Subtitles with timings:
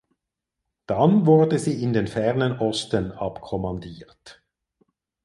[0.87, 4.41] Dann wurde sie in den Fernen Osten abkommandiert.